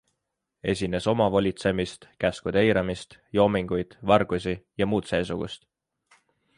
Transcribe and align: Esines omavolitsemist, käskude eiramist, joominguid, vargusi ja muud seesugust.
Esines 0.71 1.07
omavolitsemist, 1.13 2.09
käskude 2.25 2.63
eiramist, 2.63 3.15
joominguid, 3.41 3.95
vargusi 4.13 4.59
ja 4.83 4.93
muud 4.95 5.13
seesugust. 5.15 5.73